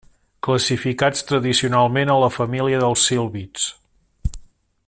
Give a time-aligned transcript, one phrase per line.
[0.45, 3.71] Classificats tradicionalment a la família dels sílvids.